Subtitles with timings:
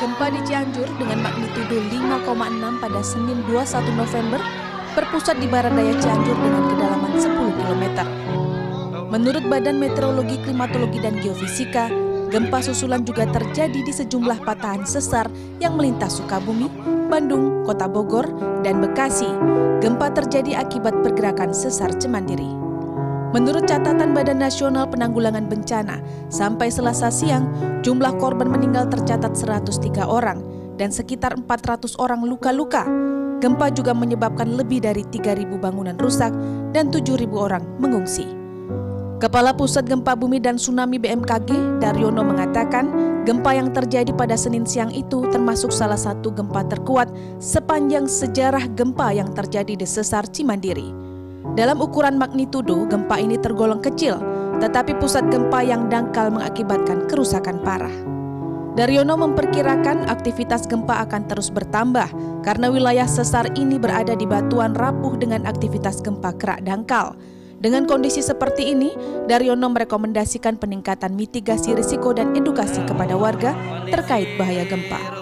[0.00, 4.40] Gempa di Cianjur dengan magnitudo 5,6 pada Senin 21 November
[4.96, 7.84] berpusat di barat daya Cianjur dengan kedalaman 10 km.
[9.12, 11.92] Menurut Badan Meteorologi, Klimatologi, dan Geofisika,
[12.32, 15.28] gempa susulan juga terjadi di sejumlah patahan sesar
[15.60, 16.66] yang melintas Sukabumi,
[17.12, 18.26] Bandung, Kota Bogor,
[18.66, 19.28] dan Bekasi.
[19.84, 22.59] Gempa terjadi akibat pergerakan sesar Cemandiri.
[23.30, 26.02] Menurut catatan Badan Nasional Penanggulangan Bencana,
[26.34, 27.46] sampai Selasa siang,
[27.86, 30.42] jumlah korban meninggal tercatat 103 orang
[30.74, 32.82] dan sekitar 400 orang luka-luka.
[33.38, 36.34] Gempa juga menyebabkan lebih dari 3.000 bangunan rusak
[36.74, 38.26] dan 7.000 orang mengungsi.
[39.22, 42.88] Kepala Pusat Gempa Bumi dan Tsunami BMKG, Daryono mengatakan,
[43.28, 49.12] gempa yang terjadi pada Senin siang itu termasuk salah satu gempa terkuat sepanjang sejarah gempa
[49.12, 51.09] yang terjadi di sesar Cimandiri.
[51.56, 54.20] Dalam ukuran magnitudo, gempa ini tergolong kecil,
[54.60, 57.92] tetapi pusat gempa yang dangkal mengakibatkan kerusakan parah.
[58.78, 62.06] Daryono memperkirakan aktivitas gempa akan terus bertambah
[62.46, 67.18] karena wilayah sesar ini berada di batuan rapuh dengan aktivitas gempa kerak dangkal.
[67.60, 68.94] Dengan kondisi seperti ini,
[69.28, 73.52] Daryono merekomendasikan peningkatan mitigasi risiko dan edukasi kepada warga
[73.90, 75.19] terkait bahaya gempa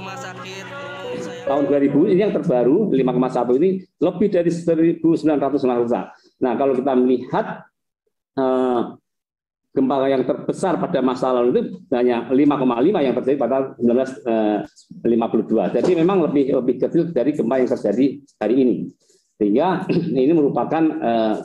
[1.49, 6.05] tahun 2000 ini yang terbaru 5,1 ini lebih dari 1.900 rusak.
[6.45, 7.65] Nah kalau kita melihat
[8.37, 8.83] eh,
[9.79, 11.63] gempa yang terbesar pada masa lalu itu
[11.95, 15.07] hanya 5,5 yang terjadi pada 1952.
[15.07, 18.07] Eh, Jadi memang lebih lebih kecil dari gempa yang terjadi
[18.43, 18.77] hari ini.
[19.39, 19.87] Sehingga
[20.25, 21.37] ini merupakan eh,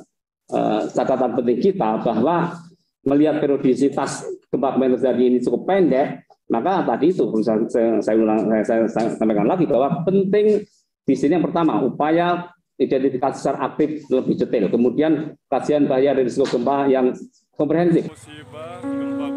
[0.50, 2.58] eh, catatan penting kita bahwa
[3.06, 8.86] melihat periodisitas gempa yang terjadi ini cukup pendek, maka tadi itu saya, saya, ulang, saya,
[8.86, 10.62] saya sampaikan lagi bahwa penting
[11.04, 16.90] di sini yang pertama upaya identifikasi secara aktif lebih detail, kemudian kajian bahaya risiko gempa
[16.90, 17.14] yang
[17.58, 18.10] komprehensif.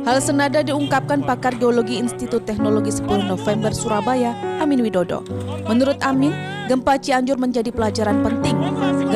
[0.06, 5.27] Hal senada diungkapkan pakar geologi Institut Teknologi 10 November Surabaya, Amin Widodo.
[5.67, 6.31] Menurut Amin,
[6.70, 8.56] gempa Cianjur menjadi pelajaran penting.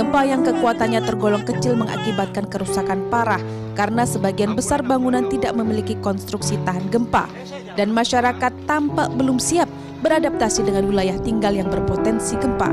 [0.00, 3.37] Gempa yang kekuatannya tergolong kecil mengakibatkan kerusakan parah
[3.77, 7.28] karena sebagian besar bangunan tidak memiliki konstruksi tahan gempa
[7.77, 9.69] dan masyarakat tampak belum siap
[10.00, 12.72] beradaptasi dengan wilayah tinggal yang berpotensi gempa.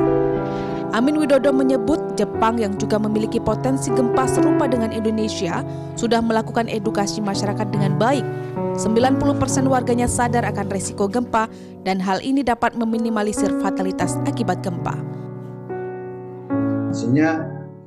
[0.95, 5.67] Amin Widodo menyebut Jepang yang juga memiliki potensi gempa serupa dengan Indonesia
[5.99, 8.23] sudah melakukan edukasi masyarakat dengan baik.
[8.79, 11.51] 90% warganya sadar akan resiko gempa
[11.83, 14.95] dan hal ini dapat meminimalisir fatalitas akibat gempa.
[16.97, 17.29] Maksudnya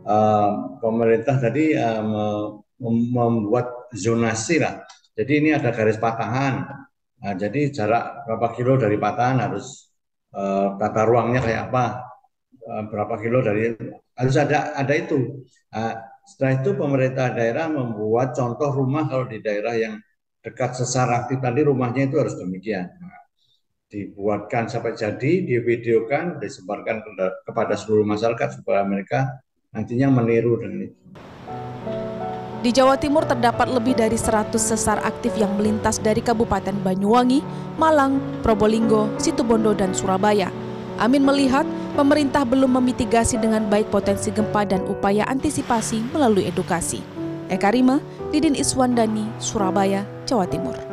[0.06, 2.54] uh, pemerintah tadi uh,
[3.10, 4.86] membuat zonasi lah.
[5.18, 6.62] Jadi ini ada garis patahan
[7.20, 9.92] Nah, jadi jarak berapa kilo dari patahan harus
[10.32, 11.84] uh, tata ruangnya kayak apa,
[12.64, 13.76] uh, berapa kilo dari
[14.16, 15.44] harus ada ada itu.
[15.68, 15.94] Uh,
[16.24, 20.00] setelah itu pemerintah daerah membuat contoh rumah kalau di daerah yang
[20.40, 22.88] dekat sesar aktif tadi rumahnya itu harus demikian.
[22.88, 23.20] Nah,
[23.90, 27.02] dibuatkan sampai jadi, divideokan, disebarkan
[27.42, 29.42] kepada seluruh masyarakat supaya mereka
[29.74, 30.98] nantinya meniru dengan itu.
[32.60, 37.40] Di Jawa Timur terdapat lebih dari 100 sesar aktif yang melintas dari Kabupaten Banyuwangi,
[37.80, 40.52] Malang, Probolinggo, Situbondo, dan Surabaya.
[41.00, 41.64] Amin melihat
[41.96, 47.00] pemerintah belum memitigasi dengan baik potensi gempa dan upaya antisipasi melalui edukasi.
[47.48, 47.96] Eka Rima,
[48.28, 50.89] Didin Iswandani, Surabaya, Jawa Timur.